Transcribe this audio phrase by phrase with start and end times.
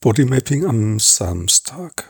[0.00, 2.08] Bodymapping am Samstag.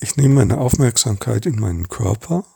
[0.00, 2.46] Ich nehme meine Aufmerksamkeit in meinen Körper.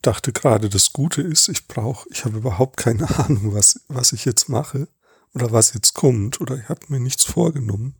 [0.00, 4.24] Dachte gerade, das Gute ist, ich brauche, ich habe überhaupt keine Ahnung, was, was ich
[4.24, 4.88] jetzt mache
[5.34, 7.96] oder was jetzt kommt oder ich habe mir nichts vorgenommen.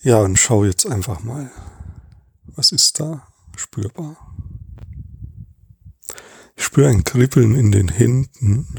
[0.00, 1.50] Ja, und schau jetzt einfach mal,
[2.46, 4.29] was ist da spürbar.
[6.70, 8.76] Spüre ein Kribbeln in den Händen.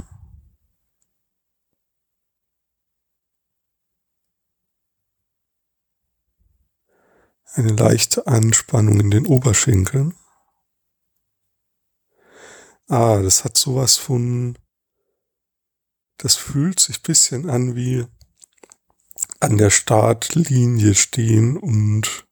[7.51, 10.13] Eine leichte Anspannung in den Oberschenkeln.
[12.87, 14.57] Ah, das hat sowas von,
[16.15, 18.05] das fühlt sich bisschen an wie
[19.41, 22.25] an der Startlinie stehen und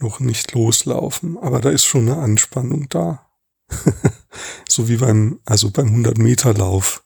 [0.00, 3.26] noch nicht loslaufen, aber da ist schon eine Anspannung da.
[4.68, 7.04] so wie beim, also beim 100 Meter Lauf.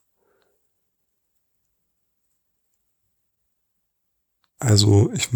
[4.59, 5.29] Also ich,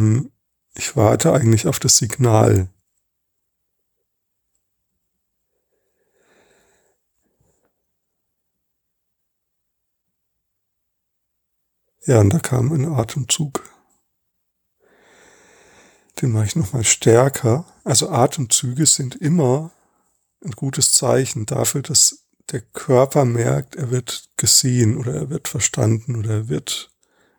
[0.76, 2.70] ich warte eigentlich auf das Signal.
[12.06, 13.64] Ja, und da kam ein Atemzug
[16.22, 17.66] den mache ich nochmal stärker.
[17.84, 19.72] Also Atemzüge sind immer
[20.44, 26.16] ein gutes Zeichen dafür, dass der Körper merkt, er wird gesehen oder er wird verstanden
[26.16, 26.92] oder er wird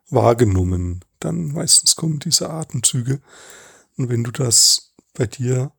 [0.08, 1.04] wahrgenommen.
[1.18, 3.20] Dann meistens kommen diese Atemzüge.
[3.96, 5.72] Und wenn du das bei dir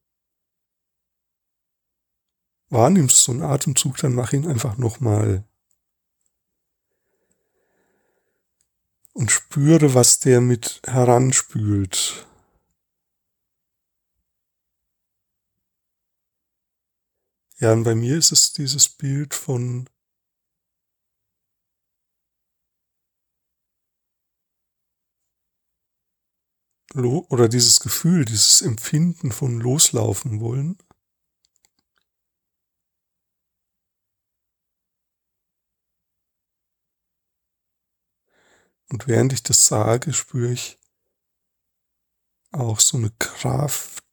[2.69, 5.43] wahrnimmst, so einen Atemzug, dann mach ihn einfach nochmal.
[9.13, 12.25] Und spüre, was der mit heranspült.
[17.61, 19.87] Ja, und bei mir ist es dieses Bild von
[26.95, 30.79] oder dieses Gefühl, dieses Empfinden von loslaufen wollen.
[38.89, 40.79] Und während ich das sage, spüre ich
[42.51, 44.03] auch so eine Kraft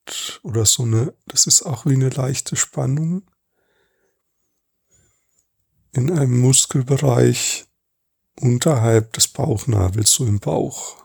[0.42, 3.28] oder so eine, das ist auch wie eine leichte Spannung
[5.92, 7.66] in einem Muskelbereich
[8.40, 10.96] unterhalb des Bauchnabels, so im Bauch.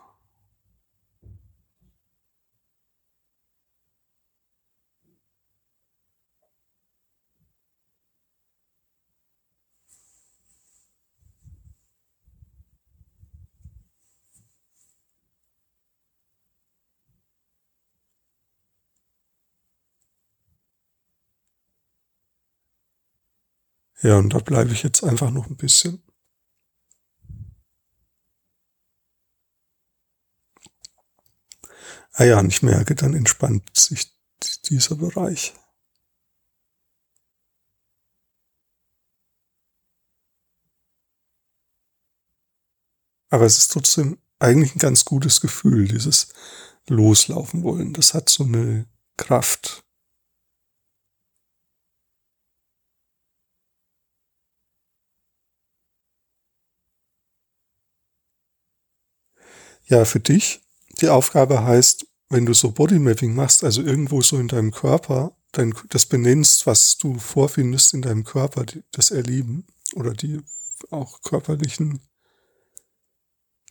[24.03, 26.03] Ja, und da bleibe ich jetzt einfach noch ein bisschen.
[32.13, 34.11] Ah ja, und ich merke, dann entspannt sich
[34.69, 35.53] dieser Bereich.
[43.29, 46.29] Aber es ist trotzdem eigentlich ein ganz gutes Gefühl, dieses
[46.87, 47.93] Loslaufen wollen.
[47.93, 48.85] Das hat so eine
[49.17, 49.82] Kraft.
[59.85, 60.61] Ja, für dich,
[61.01, 65.73] die Aufgabe heißt, wenn du so Bodymapping machst, also irgendwo so in deinem Körper, dein,
[65.89, 70.41] das benennst, was du vorfindest in deinem Körper, das Erleben oder die
[70.89, 72.01] auch körperlichen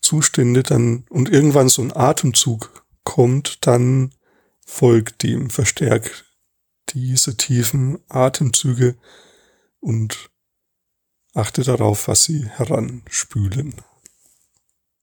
[0.00, 4.14] Zustände, dann und irgendwann so ein Atemzug kommt, dann
[4.66, 6.24] folgt dem, verstärkt
[6.90, 8.96] diese tiefen Atemzüge
[9.80, 10.30] und
[11.34, 13.74] achte darauf, was sie heranspülen.